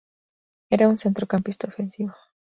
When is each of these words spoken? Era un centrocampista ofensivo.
Era 0.73 0.89
un 0.89 0.97
centrocampista 1.03 1.67
ofensivo. 1.71 2.15